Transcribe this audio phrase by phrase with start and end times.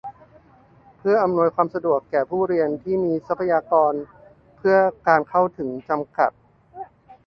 [0.97, 3.93] เพื่ออำนวยความสะดวกแก้ผู้เรียนที่มีทรัพยากร
[4.57, 4.77] เพื่อ
[5.07, 6.31] การเข้าถึงจำกัด